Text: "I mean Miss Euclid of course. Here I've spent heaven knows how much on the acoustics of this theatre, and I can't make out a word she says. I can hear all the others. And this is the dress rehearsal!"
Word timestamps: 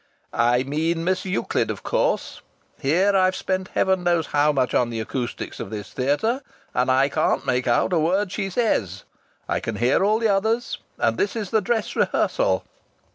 "I 0.33 0.63
mean 0.63 1.03
Miss 1.03 1.25
Euclid 1.25 1.69
of 1.69 1.83
course. 1.83 2.41
Here 2.79 3.15
I've 3.15 3.35
spent 3.35 3.67
heaven 3.75 4.03
knows 4.03 4.25
how 4.33 4.51
much 4.51 4.73
on 4.73 4.89
the 4.89 4.99
acoustics 4.99 5.59
of 5.59 5.69
this 5.69 5.93
theatre, 5.93 6.41
and 6.73 6.89
I 6.89 7.07
can't 7.07 7.45
make 7.45 7.67
out 7.67 7.93
a 7.93 7.99
word 7.99 8.31
she 8.31 8.49
says. 8.49 9.03
I 9.47 9.59
can 9.59 9.75
hear 9.75 10.03
all 10.03 10.17
the 10.17 10.27
others. 10.27 10.79
And 10.97 11.19
this 11.19 11.35
is 11.35 11.51
the 11.51 11.61
dress 11.61 11.95
rehearsal!" 11.95 12.65